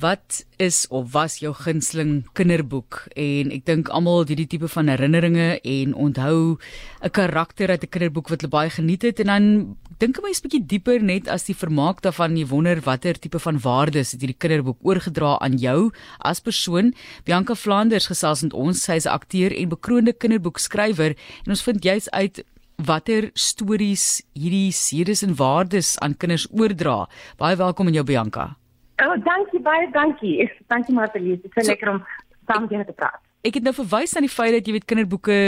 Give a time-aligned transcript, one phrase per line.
[0.00, 3.02] Wat is of was jou gunsteling kinderboek?
[3.20, 6.56] En ek dink almal het hierdie tipe van herinneringe en onthou
[7.02, 10.40] 'n karakter uit 'n kinderboek wat hulle baie geniet het en dan dink 'n mens
[10.40, 14.38] bietjie dieper net as die vermaak daarvan jy wonder watter tipe van waardes het hierdie
[14.38, 16.94] kinderboek oorgedra aan jou as persoon.
[17.24, 18.82] Bianca Flanders gesels met ons.
[18.82, 22.44] Sy is 'n akteur en bekroonde kinderboekskrywer en ons vind juis uit
[22.76, 27.08] watter stories hierdie sedes en waardes aan kinders oordra.
[27.36, 28.59] Baie welkom in jou Bianca.
[29.00, 30.50] Oh, dankie baie, dankie.
[30.72, 32.02] Dankie Martie, dit is so, lekker om
[32.46, 33.20] saam met jou te praat.
[33.46, 35.38] Ek het nou verwys aan die feit dat jy weet kinderboeke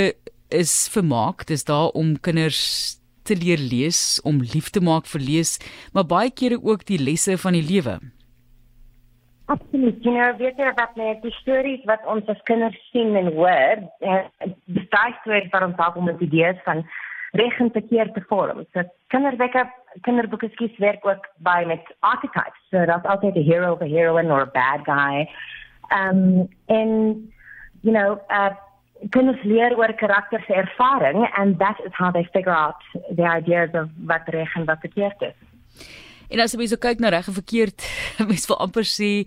[0.52, 1.45] is vermaak.
[1.48, 2.62] Dis daar om kinders
[3.29, 5.59] te leer lees, om lief te maak vir lees,
[5.95, 7.98] maar baie kere ook die lesse van die lewe.
[9.52, 9.98] Absoluut.
[10.02, 13.82] Jy nou weet jy wat net die stories wat ons as kinders sien en hoor,
[14.01, 14.21] eh,
[14.66, 16.84] die stories wat ons dalk om met idees van
[17.32, 18.64] reg en verkeerd te vorm.
[18.72, 19.64] So kinderboeke
[20.04, 22.60] kinderboeke skies werk ook by met archetypes.
[22.70, 25.28] So that's altyd 'n hero, a heroine or a bad guy.
[25.90, 27.32] Um and
[27.80, 28.54] you know, uh
[29.10, 32.80] kinders leer oor karakters ervaring and that is how they figure out
[33.16, 35.38] the ideas of wat reg en wat verkeerd is.
[36.29, 37.82] En as jy so kyk na reg en verkeerd,
[38.30, 39.26] mens wil amper sê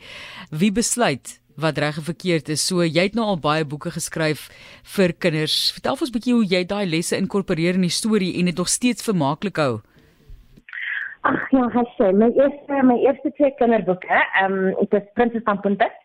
[0.49, 2.67] wie besluit wat reg en verkeerd is.
[2.67, 4.47] So jy het nou al baie boeke geskryf
[4.95, 5.71] vir kinders.
[5.75, 8.67] Vertel ons 'n bietjie hoe jy daai lesse inkorporeer in die storie en dit nog
[8.67, 9.81] steeds vermaaklik hou.
[11.21, 14.07] Ag ja, hasse, my eerste my eerste twee kinderboeke,
[14.41, 15.95] ehm um, dit is Prinses van Puntpit.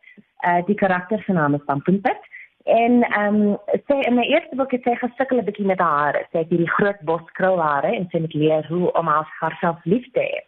[0.43, 2.21] Eh uh, die karakter se naam is van Puntpit.
[2.65, 5.99] En ehm um, sê in my eerste boek het sy gesukkel 'n bietjie met haar
[5.99, 6.27] hare.
[6.33, 10.21] Sy het hierdie groot bos krulhare en sy moet leer hoe om haarself lief te
[10.21, 10.41] hê.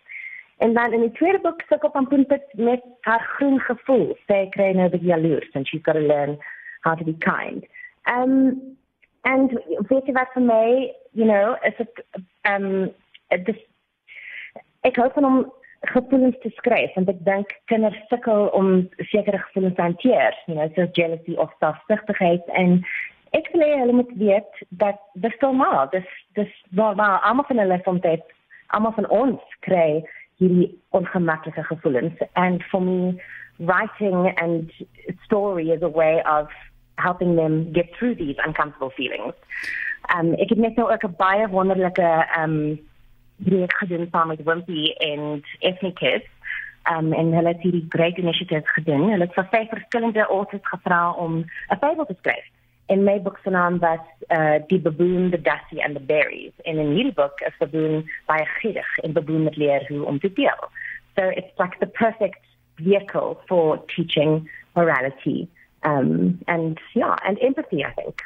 [0.63, 4.17] En dan in die tweede boek sukkel van Puntpit met haar groen gevoel.
[4.27, 6.37] Sy kry nou die jaloers and she's got to learn
[6.87, 7.67] how to be kind.
[8.07, 8.61] Um
[9.23, 9.51] and
[9.91, 10.69] weet jy wat vir my,
[11.19, 12.05] you know, is it
[12.47, 12.93] um
[13.49, 13.59] this
[14.87, 15.41] ek hoop van om
[15.91, 18.71] gevoelens te skryf want ek dink kinders sukkel om
[19.11, 22.79] sekere gevoelens te hanteer, you know, soos jealousy of selfsugtigheid en
[23.35, 26.07] ek wil hê hulle moet weet dat dis normaal, dis
[26.39, 27.19] dis normaal.
[27.27, 28.35] Almal van hulle soms dit
[28.77, 30.05] almal van ons kry
[30.39, 33.21] hierdie ongemaklike gevoelens and for me
[33.59, 34.73] writing and
[35.25, 36.49] story is a way of
[36.99, 39.35] helping them get through these uncomfortable feelings.
[40.17, 42.11] Um ek het net nou ook 'n baie wonderlike
[42.43, 42.81] um
[43.45, 46.29] projek gedoen saam met Wimpy en Ethnic Kids.
[46.91, 49.11] Um en hulle het hierdie great initiative gedoen.
[49.11, 52.47] Hulle het vir vyf verskillende authors gevra om 'n Bybel te skryf
[52.89, 53.99] in my book se was
[54.31, 56.53] uh baboon the dusty and the berries.
[56.65, 60.71] In hierdie boek is baboon baie gedig en baboon met leer hoe om te deel.
[61.17, 62.41] So it's like the perfect
[62.77, 65.49] vehicle for teaching morality.
[65.85, 68.23] Um and yeah and empathy i think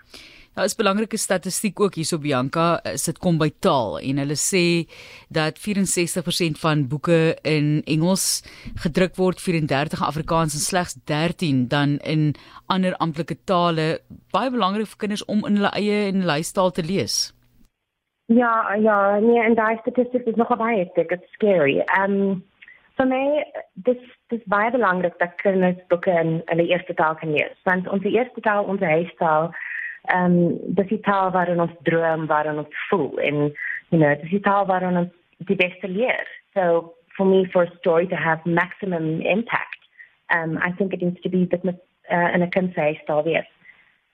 [0.56, 4.88] Daar is belangrike statistiek ook hierso Bianca, dit kom by taal en hulle sê
[5.28, 8.24] dat 64% van boeke in Engels
[8.80, 12.32] gedruk word, 34 Afrikaans en slegs 13 dan in
[12.72, 14.00] ander amptelike tale.
[14.32, 17.18] Baie belangrik vir kinders om in hulle eie en huistaal te lees.
[18.32, 21.82] Ja, ja, nee, en daai statistiek is nog baie dik, it's scary.
[22.00, 22.40] Um
[22.96, 23.24] vir my
[23.84, 24.00] dis
[24.32, 27.56] dis baie belangrik dat kinders boeke in hulle eerste taal kan lees.
[27.68, 29.52] Want ons eerste taal, ons huistaal
[30.08, 33.36] ehm um, dis die taal waarin ons droom, waarin ons voel en
[33.90, 35.12] you know, dis die taal waarin ons
[35.50, 36.26] die beste leer.
[36.54, 39.80] So for me for a story to have maximum impact,
[40.34, 43.46] um I think it needs to be that uh, in a concise yes.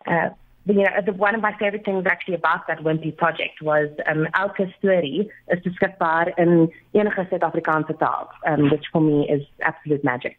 [0.07, 0.31] Uh
[0.65, 4.27] you know, the, one of my favorite things actually about that Wimpy project was um
[4.35, 10.37] elke storie is beskikbaar in enige Suid-Afrikaanse taal, um which for me is absolute magic.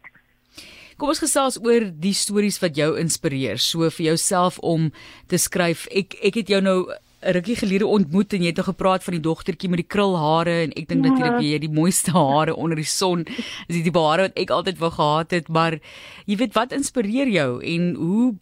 [0.96, 3.58] Kom ons gesels oor die stories wat jou inspireer.
[3.58, 4.92] So vir jouself om
[5.30, 5.88] te skryf.
[5.90, 6.86] Ek ek het jou nou
[7.24, 10.56] 'n rukkie gelede ontmoet en jy het nou gepraat van die dogtertjie met die krulhare
[10.64, 11.10] en ek dink ja.
[11.10, 13.24] natuurlik jy het die mooiste hare onder die son.
[13.68, 15.78] Dis die hare wat ek altyd wou gehad het, maar
[16.26, 18.34] jy weet wat inspireer jou en hoe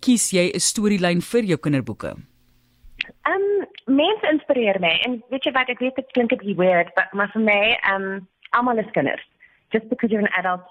[0.00, 2.16] kies jy 'n storielyn vir jou kinderboeke?
[3.26, 6.56] Ehm um, mense inspireer my en weet jy wat ek weet dit klink 'n bietjie
[6.56, 9.24] weird, but maar vir my ehm um, almal is kinders.
[9.70, 10.66] Just because you're an adult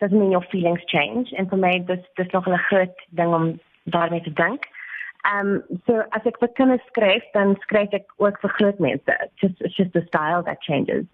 [0.00, 3.60] doesn't mean your feelings change and for me this this nog 'n groot ding om
[3.84, 4.66] daarmee te dink.
[5.32, 9.16] Um so as ek vir kinders skryf dan skryf ek ook vir groot mense.
[9.24, 11.06] It's just it's just the style that changes.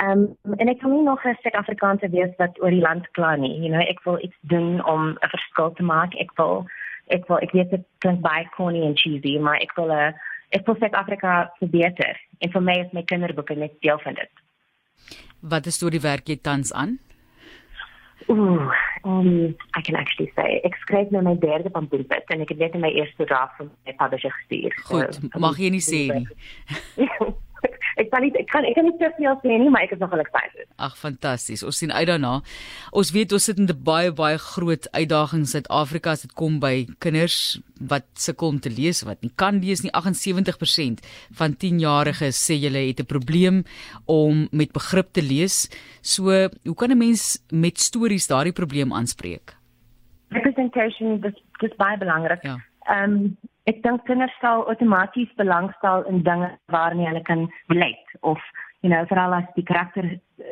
[0.00, 3.60] Um en ek kan nie nog 'n Suid-Afrikaanse wees wat oor die land kla nie.
[3.60, 6.14] You know, ek wil iets doen om 'n verskil te maak.
[6.14, 6.66] Ek wil
[7.06, 10.14] ek wil ek weet dit klink baie corny en cheesy, maar ek wil 'n
[10.50, 12.16] ek wil Suid-Afrika verbeter.
[12.40, 14.30] En vir my is my kinderboeke net deel van dit.
[15.40, 16.98] Wat is storie werk jy tans aan?
[18.30, 18.70] Ooh,
[19.04, 22.78] um, I can actually say, ek skryf nou my derde Boelpit en ek het net
[22.80, 24.76] my eerste draft van my publisher gestuur.
[24.90, 26.26] Goed, so, mag jy nie sê nie.
[28.12, 30.20] sal nie ek kan ek kan nie te veel sê nie, maar ek is nogal
[30.22, 30.68] excited.
[30.76, 31.64] Ag fantasties.
[31.64, 32.34] Ons sien uit daarna.
[32.92, 36.60] Ons weet ons sit in 'n baie baie groot uitdaging in Suid-Afrika as dit kom
[36.60, 39.90] by kinders wat sukkel om te lees, wat nie kan lees nie.
[39.90, 41.00] 78%
[41.40, 43.64] van 10-jariges sê hulle het 'n probleem
[44.06, 45.68] om met begrip te lees.
[46.02, 46.30] So,
[46.64, 49.56] hoe kan 'n mens met stories daardie probleem aanspreek?
[50.28, 52.42] Representation dis dis baie belangrik.
[52.42, 52.56] Ja.
[52.86, 53.36] Ehm um,
[53.70, 58.38] ek dink kinders sal outomaties belangstel in dinge waarmee hulle kan relate of
[58.82, 60.06] you know veral as die karakter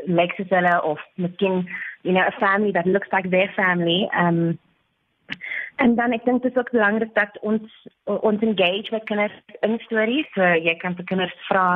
[0.06, 1.62] lyk soos hulle of miskien
[2.02, 4.58] you know a family that looks like their family um
[5.82, 9.36] en dan ek dink dit is ook belangrik dat ons ons engage met kinders
[9.66, 11.66] in stories so jy kan vir kinders vra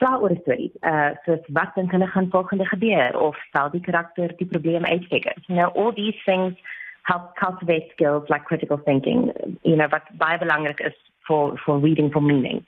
[0.00, 4.36] vra oor stories uh so wat dink hulle gaan volgende gebeur of sal die karakter
[4.40, 6.76] die probleem uitfigure you know all these things
[7.06, 9.32] help cultivate skills like critical thinking,
[9.62, 10.92] you know, but by belangrik is
[11.26, 12.64] for, for reading for meaning.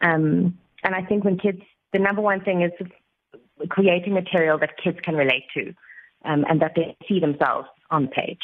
[0.00, 1.60] Um, and I think when kids,
[1.92, 2.70] the number one thing is
[3.68, 5.74] creating material that kids can relate to
[6.24, 8.38] um, and that they see themselves on the page.